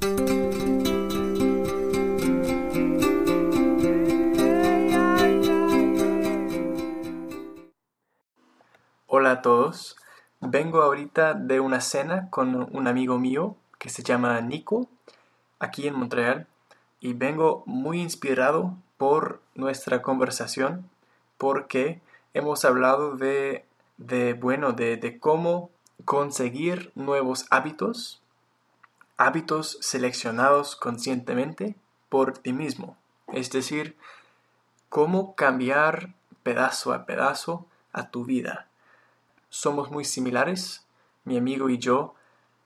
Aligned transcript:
Hola 0.00 0.12
a 9.32 9.42
todos. 9.42 9.96
Vengo 10.40 10.82
ahorita 10.82 11.34
de 11.34 11.58
una 11.58 11.80
cena 11.80 12.30
con 12.30 12.68
un 12.76 12.86
amigo 12.86 13.18
mío 13.18 13.56
que 13.78 13.88
se 13.88 14.04
llama 14.04 14.40
Nico, 14.40 14.86
aquí 15.58 15.88
en 15.88 15.96
Montreal, 15.96 16.46
y 17.00 17.14
vengo 17.14 17.64
muy 17.66 18.00
inspirado 18.00 18.76
por 18.98 19.40
nuestra 19.56 20.00
conversación 20.02 20.88
porque 21.38 22.00
hemos 22.34 22.64
hablado 22.64 23.16
de, 23.16 23.64
bueno, 24.40 24.70
de 24.72 25.18
cómo 25.20 25.70
conseguir 26.04 26.92
nuevos 26.94 27.46
hábitos, 27.50 28.22
hábitos 29.18 29.76
seleccionados 29.82 30.74
conscientemente 30.76 31.74
por 32.08 32.38
ti 32.38 32.52
mismo, 32.54 32.96
es 33.28 33.50
decir, 33.50 33.96
cómo 34.88 35.34
cambiar 35.34 36.14
pedazo 36.42 36.94
a 36.94 37.04
pedazo 37.04 37.66
a 37.92 38.08
tu 38.08 38.24
vida 38.24 38.68
somos 39.50 39.90
muy 39.90 40.04
similares, 40.04 40.84
mi 41.24 41.36
amigo 41.36 41.70
y 41.70 41.78
yo, 41.78 42.14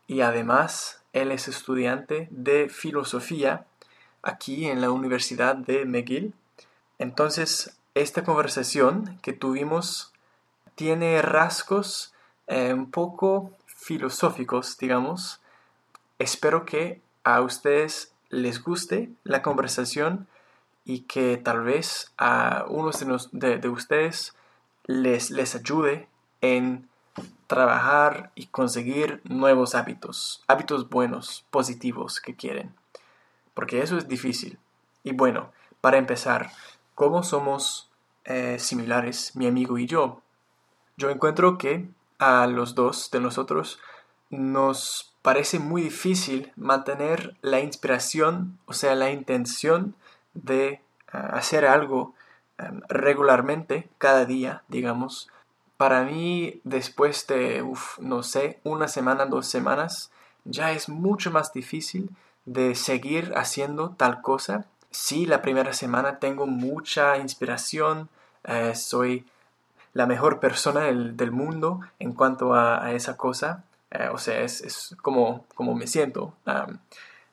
y 0.07 0.21
además 0.21 1.01
él 1.13 1.31
es 1.33 1.49
estudiante 1.49 2.29
de 2.31 2.69
filosofía 2.69 3.67
aquí 4.23 4.67
en 4.67 4.81
la 4.81 4.91
Universidad 4.91 5.57
de 5.57 5.85
McGill. 5.85 6.35
Entonces, 6.99 7.77
esta 7.95 8.25
conversación 8.25 9.19
que 9.23 9.33
tuvimos 9.33 10.13
tiene 10.75 11.21
rasgos 11.23 12.15
eh, 12.47 12.73
un 12.73 12.91
poco 12.91 13.53
filosóficos, 13.67 14.79
digamos. 14.79 15.41
Espero 16.23 16.65
que 16.65 17.03
a 17.25 17.41
ustedes 17.41 18.15
les 18.29 18.63
guste 18.63 19.11
la 19.25 19.43
conversación 19.43 20.29
y 20.85 21.01
que 21.01 21.37
tal 21.37 21.65
vez 21.65 22.13
a 22.17 22.65
unos 22.69 23.01
de, 23.33 23.59
de 23.59 23.69
ustedes 23.69 24.33
les, 24.85 25.33
les 25.33 25.57
ayude 25.57 26.09
en 26.41 26.89
trabajar 27.49 28.31
y 28.37 28.47
conseguir 28.47 29.21
nuevos 29.25 29.75
hábitos, 29.75 30.45
hábitos 30.47 30.89
buenos, 30.89 31.45
positivos 31.51 32.21
que 32.21 32.37
quieren. 32.37 32.73
Porque 33.53 33.83
eso 33.83 33.99
es 33.99 34.07
difícil. 34.07 34.61
Y 35.03 35.15
bueno, 35.15 35.51
para 35.81 35.99
empezar, 35.99 36.53
¿cómo 36.95 37.25
somos 37.25 37.91
eh, 38.27 38.61
similares 38.61 39.35
mi 39.35 39.49
amigo 39.49 39.77
y 39.77 39.87
yo? 39.87 40.23
Yo 40.97 41.11
encuentro 41.11 41.59
que 41.59 41.89
a 42.21 42.47
los 42.47 42.77
dos 42.77 43.11
de 43.11 43.19
nosotros 43.19 43.81
nos 44.31 45.12
parece 45.23 45.59
muy 45.59 45.83
difícil 45.83 46.53
mantener 46.57 47.37
la 47.43 47.61
inspiración, 47.61 48.59
o 48.67 48.73
sea, 48.73 48.95
la 48.95 49.11
intención 49.11 49.95
de 50.35 50.81
ah, 51.11 51.31
hacer 51.35 51.65
algo 51.65 52.15
ah, 52.59 52.73
regularmente, 52.89 53.89
cada 53.99 54.25
día, 54.25 54.63
digamos, 54.69 55.29
para 55.77 56.05
mí, 56.05 56.61
después 56.65 57.27
de, 57.27 57.65
no 57.99 58.23
sé, 58.23 58.61
una 58.63 58.87
semana, 58.87 59.27
dos 59.27 59.49
semanas, 59.49 60.13
ya 60.45 60.73
es 60.73 60.89
mucho 60.89 61.31
más 61.31 61.53
difícil 61.53 62.11
de 62.45 62.75
seguir 62.75 63.33
haciendo 63.37 63.91
tal 63.91 64.23
cosa. 64.23 64.67
Sí, 64.91 65.27
la 65.27 65.43
primera 65.43 65.73
semana 65.73 66.19
tengo 66.19 66.47
mucha 66.47 67.17
inspiración, 67.19 68.09
eh, 68.45 68.75
soy 68.75 69.27
la 69.93 70.07
mejor 70.07 70.41
persona 70.41 70.83
del, 70.83 71.33
mundo 71.33 71.81
en 71.99 72.13
cuanto 72.13 72.55
a, 72.55 72.93
esa 72.93 73.17
cosa, 73.17 73.65
eh, 73.93 74.09
o 74.13 74.19
sea, 74.19 74.41
es, 74.41 74.97
como, 75.03 75.47
como 75.55 75.75
me 75.75 75.87
siento. 75.87 76.35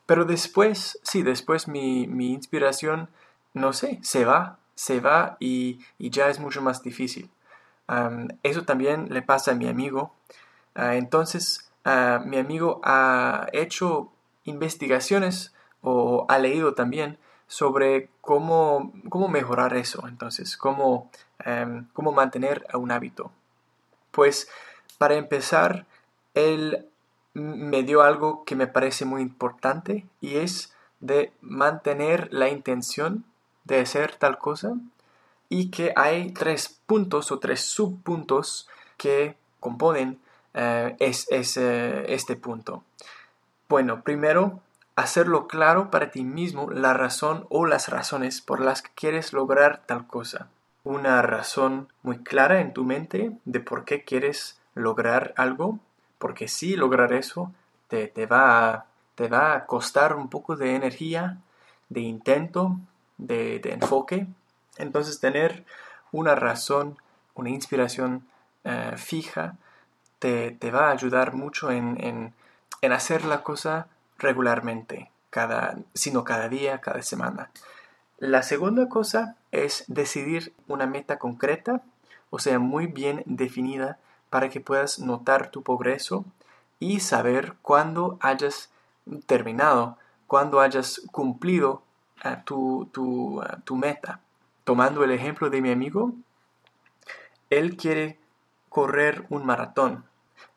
pero 0.06 0.26
después, 0.26 1.00
sí, 1.04 1.24
después 1.24 1.68
mi, 1.68 2.04
inspiración, 2.04 3.10
no 3.54 3.74
sé, 3.74 4.00
se 4.04 4.26
va, 4.26 4.60
se 4.76 5.00
va 5.00 5.38
y 5.40 5.80
ya 6.00 6.30
es 6.30 6.40
mucho 6.40 6.62
más 6.62 6.84
difícil 6.84 7.30
eso 8.44 8.64
también 8.64 9.08
le 9.10 9.22
pasa 9.22 9.52
a 9.52 9.56
mi 9.56 9.68
amigo. 9.68 10.14
Ah, 10.76 10.96
entonces, 10.96 11.72
ah, 11.86 12.22
mi 12.26 12.38
amigo 12.38 12.82
ha 12.84 13.48
hecho 13.54 14.12
investigaciones 14.44 15.54
o 15.82 16.26
ha 16.30 16.38
leído 16.40 16.74
también 16.74 17.18
sobre 17.48 18.10
cómo, 18.22 18.94
cómo 19.10 19.28
mejorar 19.28 19.76
eso, 19.76 20.08
entonces, 20.08 20.56
cómo, 20.56 21.10
cómo 21.94 22.12
mantener 22.12 22.68
un 22.74 22.92
hábito. 22.92 23.32
Pues, 24.12 24.50
para 24.98 25.16
empezar, 25.16 25.86
él 26.34 26.88
me 27.34 27.84
dio 27.84 28.02
algo 28.02 28.44
que 28.44 28.56
me 28.56 28.68
parece 28.68 29.06
muy 29.06 29.22
importante 29.22 30.06
y 30.20 30.38
es 30.38 30.74
de 31.00 31.32
mantener 31.42 32.28
la 32.32 32.50
intención 32.50 33.24
de 33.64 33.80
hacer 33.80 34.16
tal 34.16 34.38
cosa 34.38 34.74
y 35.48 35.72
que 35.72 35.94
hay 35.96 36.32
tres 36.32 36.80
puntos 36.86 37.32
o 37.32 37.40
tres 37.40 37.62
subpuntos 37.62 38.68
que 38.98 39.36
componen 39.60 40.20
eh, 40.54 40.96
es, 41.00 41.28
este 41.30 42.36
punto. 42.36 42.84
Bueno, 43.68 44.04
primero, 44.04 44.62
hacerlo 44.96 45.48
claro 45.48 45.92
para 45.92 46.12
ti 46.12 46.24
mismo 46.24 46.70
la 46.72 46.94
razón 46.94 47.46
o 47.50 47.66
las 47.66 47.90
razones 47.90 48.42
por 48.42 48.60
las 48.60 48.82
que 48.82 48.92
quieres 48.96 49.34
lograr 49.34 49.84
tal 49.86 50.08
cosa. 50.08 50.50
Una 50.84 51.22
razón 51.22 51.92
muy 52.04 52.20
clara 52.20 52.62
en 52.62 52.74
tu 52.74 52.84
mente 52.84 53.32
de 53.46 53.60
por 53.60 53.86
qué 53.86 54.04
quieres 54.04 54.60
lograr 54.76 55.34
algo, 55.38 55.80
porque 56.20 56.48
si 56.48 56.76
lograr 56.76 57.12
eso 57.14 57.52
te, 57.88 58.08
te, 58.08 58.28
va, 58.28 58.70
a, 58.70 58.86
te 59.16 59.28
va 59.28 59.56
a 59.56 59.66
costar 59.66 60.16
un 60.16 60.30
poco 60.30 60.56
de 60.56 60.76
energía, 60.76 61.40
de 61.90 62.02
intento, 62.02 62.80
de, 63.18 63.60
de 63.60 63.74
enfoque, 63.74 64.28
entonces 64.78 65.20
tener 65.20 65.66
una 66.12 66.36
razón, 66.36 66.98
una 67.36 67.50
inspiración 67.50 68.28
eh, 68.64 68.94
fija, 68.98 69.56
te, 70.20 70.58
va 70.72 70.88
a 70.88 70.92
ayudar 70.92 71.34
mucho 71.34 71.72
en, 71.72 72.34
hacer 72.82 73.24
la 73.26 73.42
cosa 73.42 73.88
regularmente, 74.18 75.10
cada, 75.30 75.78
sino 75.94 76.24
cada 76.24 76.50
día, 76.50 76.82
cada 76.82 77.02
semana. 77.02 77.52
La 78.18 78.44
segunda 78.44 78.90
cosa 78.90 79.38
es 79.52 79.86
decidir 79.88 80.54
una 80.68 80.86
meta 80.88 81.18
concreta, 81.20 81.82
o 82.30 82.40
sea, 82.40 82.60
muy 82.60 82.88
bien 82.88 83.24
definida 83.26 83.98
para 84.30 84.50
que 84.50 84.62
puedas 84.62 85.00
notar 85.00 85.52
tu 85.52 85.64
progreso 85.64 86.26
y 86.80 87.00
saber 87.00 87.56
cuándo 87.62 88.18
hayas 88.22 88.70
terminado, 89.26 89.98
cuándo 90.28 90.62
hayas 90.62 91.02
cumplido 91.12 91.84
eh, 92.24 92.38
tu, 92.46 92.90
tu 92.92 93.76
meta. 93.76 94.22
Tomando 94.64 95.04
el 95.04 95.12
ejemplo 95.12 95.50
de 95.50 95.62
mi 95.62 95.72
amigo, 95.72 96.14
él 97.50 97.76
quiere 97.76 98.20
correr 98.70 99.26
un 99.30 99.46
maratón. 99.46 100.06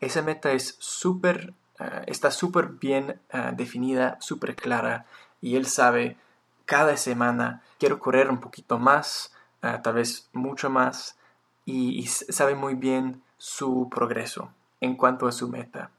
Esa 0.00 0.22
meta 0.22 0.52
es 0.52 0.76
súper, 0.78 1.54
eh, 1.78 2.04
está 2.06 2.30
súper 2.30 2.68
bien 2.68 3.20
eh, 3.30 3.50
definida, 3.54 4.16
súper 4.20 4.54
clara 4.54 5.06
y 5.40 5.56
él 5.56 5.66
sabe 5.66 6.16
cada 6.64 6.96
semana 6.96 7.62
quiero 7.78 7.98
correr 7.98 8.30
un 8.30 8.40
poquito 8.40 8.78
más, 8.78 9.34
eh, 9.62 9.78
tal 9.82 9.94
vez 9.94 10.28
mucho 10.32 10.70
más 10.70 11.16
y 11.64 12.06
sabe 12.06 12.54
muy 12.54 12.74
bien 12.74 13.22
su 13.42 13.88
progreso 13.90 14.52
en 14.80 14.94
cuanto 14.94 15.26
a 15.26 15.32
su 15.32 15.48
meta. 15.48 15.90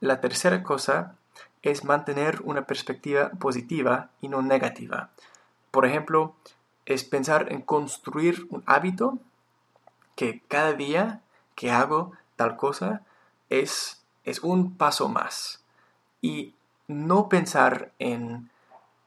La 0.00 0.20
tercera 0.20 0.62
cosa 0.62 1.16
es 1.62 1.82
mantener 1.82 2.42
una 2.44 2.66
perspectiva 2.66 3.30
positiva 3.30 4.10
y 4.20 4.28
no 4.28 4.42
negativa. 4.42 5.08
Por 5.70 5.86
ejemplo, 5.86 6.34
es 6.84 7.04
pensar 7.04 7.50
en 7.54 7.62
construir 7.62 8.46
un 8.50 8.62
hábito 8.66 9.18
que 10.14 10.42
cada 10.46 10.74
día 10.74 11.22
que 11.54 11.70
hago 11.70 12.12
tal 12.36 12.58
cosa 12.58 13.00
es, 13.48 14.02
es 14.24 14.40
un 14.40 14.76
paso 14.76 15.08
más. 15.08 15.64
Y 16.20 16.52
no 16.86 17.30
pensar 17.30 17.92
en, 17.98 18.50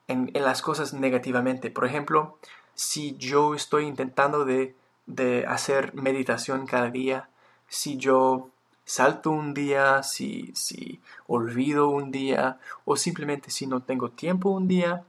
en, 0.07 0.31
las 0.34 0.63
cosas 0.63 0.95
negativamente. 0.95 1.69
Por 1.69 1.86
ejemplo, 1.86 2.40
si 2.74 3.16
yo 3.18 3.54
estoy 3.54 3.86
intentando 3.86 4.45
de, 4.45 4.75
de 5.06 5.45
hacer 5.45 5.94
meditación 5.94 6.66
cada 6.66 6.90
día, 6.90 7.30
si 7.74 7.98
yo 7.98 8.50
salto 8.86 9.31
un 9.31 9.56
día, 9.56 10.04
si, 10.04 10.52
si 10.54 11.02
olvido 11.25 11.90
un 11.90 12.12
día 12.12 12.60
o 12.86 12.96
simplemente 12.98 13.50
si 13.50 13.66
no 13.66 13.81
tengo 13.81 14.10
tiempo 14.10 14.50
un 14.50 14.68
día, 14.68 15.04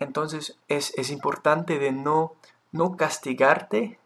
entonces 0.00 0.58
es, 0.66 1.10
importante 1.10 1.78
de 1.78 1.92
no, 1.92 2.34
no 2.72 2.96
castigarte 2.96 4.00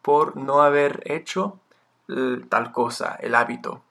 por 0.00 0.38
no 0.38 0.62
haber 0.62 1.02
hecho 1.04 1.60
tal 2.48 2.72
cosa, 2.72 3.18
el 3.20 3.34
hábito. 3.34 3.82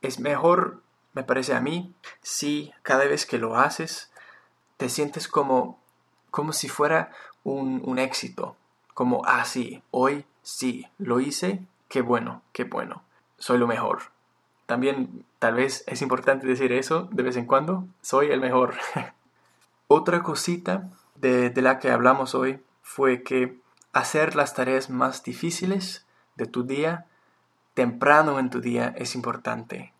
Es 0.00 0.18
mejor, 0.18 0.80
me 1.12 1.24
parece 1.24 1.54
a 1.54 1.60
mí, 1.60 1.92
si 2.22 2.72
cada 2.82 3.04
vez 3.04 3.26
que 3.26 3.36
lo 3.36 3.56
haces 3.56 4.10
te 4.78 4.88
sientes 4.88 5.28
como, 5.28 5.78
como 6.30 6.54
si 6.54 6.70
fuera 6.70 7.10
un, 7.42 7.82
un 7.84 7.98
éxito, 7.98 8.56
como, 8.94 9.22
ah, 9.26 9.44
hoy 9.90 10.24
sí, 10.42 10.86
lo 10.98 11.20
hice, 11.20 11.60
qué 11.94 12.02
bueno, 12.02 12.42
qué 12.52 12.64
bueno, 12.64 13.04
soy 13.38 13.56
lo 13.56 13.68
mejor. 13.68 14.10
También 14.66 15.24
tal 15.38 15.54
vez 15.54 15.84
es 15.86 16.02
importante 16.02 16.44
decir 16.44 16.72
eso 16.72 17.08
de 17.12 17.22
vez 17.22 17.36
en 17.36 17.46
cuando, 17.46 17.86
soy 18.02 18.32
el 18.32 18.40
mejor. 18.40 18.74
Otra 19.86 20.24
cosita 20.24 20.90
de, 21.14 21.52
la 21.54 21.78
que 21.78 21.92
hablamos 21.92 22.34
hoy 22.34 22.60
fue 22.82 23.22
que 23.22 23.60
hacer 23.92 24.34
las 24.34 24.54
tareas 24.54 24.90
más 24.90 25.22
difíciles 25.22 26.04
de 26.34 26.46
tu 26.46 26.64
día 26.64 27.06
temprano 27.74 28.40
en 28.40 28.50
tu 28.50 28.60
día 28.60 28.92
es 28.96 29.14
importante. 29.14 29.92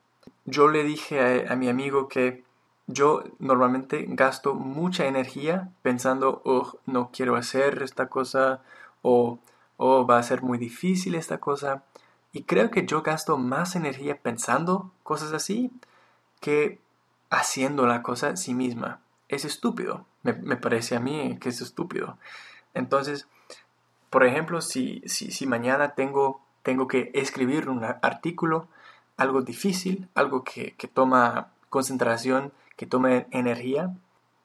Yo 0.46 0.66
le 0.66 0.82
dije 0.82 1.46
a, 1.48 1.54
mi 1.54 1.68
amigo 1.68 2.08
que 2.08 2.42
yo 2.88 3.22
normalmente 3.38 4.04
gasto 4.08 4.54
mucha 4.54 5.06
energía 5.06 5.70
pensando, 5.82 6.42
oh, 6.44 6.76
no 6.86 7.10
quiero 7.12 7.36
hacer 7.36 7.84
esta 7.84 8.08
cosa, 8.08 8.62
o 9.02 9.38
oh, 9.76 10.06
va 10.06 10.18
a 10.18 10.22
ser 10.22 10.42
muy 10.42 10.58
difícil 10.58 11.14
esta 11.14 11.38
cosa. 11.38 11.84
Y 12.32 12.44
creo 12.44 12.70
que 12.70 12.86
yo 12.86 13.02
gasto 13.02 13.36
más 13.36 13.76
energía 13.76 14.18
pensando 14.20 14.92
cosas 15.02 15.32
así 15.32 15.70
que 16.40 16.80
haciendo 17.30 17.86
la 17.86 18.02
cosa 18.02 18.30
en 18.30 18.36
sí 18.36 18.54
misma. 18.54 19.00
Es 19.28 19.44
estúpido. 19.44 20.06
Me, 20.22 20.56
parece 20.56 20.96
a 20.96 21.00
mí 21.00 21.38
que 21.40 21.50
es 21.50 21.60
estúpido. 21.60 22.18
Entonces, 22.72 23.28
por 24.10 24.24
ejemplo, 24.24 24.60
si, 24.60 25.02
si, 25.06 25.30
si 25.30 25.46
mañana 25.46 25.94
tengo 25.94 26.44
tengo 26.64 26.88
que 26.88 27.10
escribir 27.14 27.68
un 27.68 27.84
artículo, 27.84 28.66
algo 29.18 29.42
difícil, 29.42 30.08
algo 30.14 30.42
que, 30.42 30.74
toma 30.92 31.52
concentración, 31.68 32.52
que 32.76 32.86
toma 32.86 33.26
energía, 33.30 33.94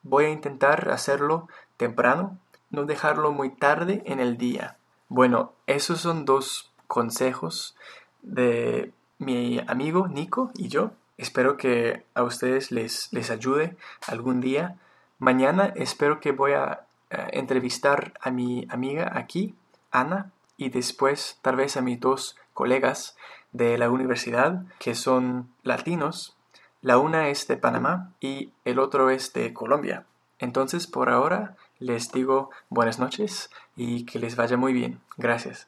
voy 0.04 0.26
a 0.26 0.30
intentar 0.30 0.92
hacerlo 0.92 1.48
temprano, 1.78 2.38
no 2.72 2.84
dejarlo 2.84 3.32
muy 3.32 3.50
tarde 3.50 4.04
en 4.06 4.20
el 4.20 4.38
día. 4.38 4.76
Bueno, 5.10 5.54
esos 5.66 6.00
son 6.02 6.24
dos 6.24 6.72
consejos 6.88 7.76
de 8.22 8.92
mi 9.18 9.60
amigo 9.68 10.08
Nico 10.08 10.52
y 10.56 10.70
yo. 10.70 10.92
Espero 11.18 11.58
que 11.58 12.06
a 12.14 12.24
ustedes 12.24 12.72
les, 12.72 13.12
les 13.12 13.32
ayude 13.32 13.76
algún 14.08 14.40
día. 14.40 14.78
Mañana 15.18 15.74
espero 15.76 16.20
que 16.20 16.32
voy 16.32 16.54
a 16.54 16.86
entrevistar 17.32 18.14
a 18.22 18.30
mi 18.30 18.68
amiga 18.70 19.12
aquí, 19.16 19.56
Ana, 19.92 20.32
y 20.58 20.70
después 20.70 21.40
tal 21.42 21.56
vez 21.56 21.76
a 21.76 21.82
mis 21.82 22.00
dos 22.00 22.38
colegas 22.54 23.18
de 23.52 23.78
la 23.78 23.90
universidad 23.90 24.64
que 24.78 24.94
son 24.94 25.50
latinos. 25.64 26.36
La 26.82 26.98
una 26.98 27.30
es 27.30 27.48
de 27.48 27.58
Panamá 27.58 28.12
y 28.20 28.52
el 28.64 28.80
otro 28.80 29.10
es 29.10 29.34
de 29.34 29.54
Colombia. 29.54 30.06
Entonces 30.38 30.86
por 30.86 31.10
ahora 31.10 31.58
les 31.80 32.12
digo 32.12 32.50
buenas 32.70 33.00
noches 33.00 33.50
y 33.76 34.06
que 34.06 34.20
les 34.20 34.36
vaya 34.36 34.58
muy 34.58 34.74
bien. 34.74 35.00
Gracias. 35.18 35.68